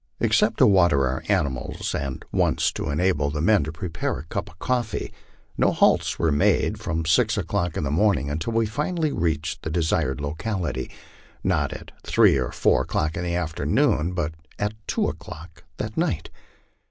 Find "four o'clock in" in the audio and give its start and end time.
12.51-13.23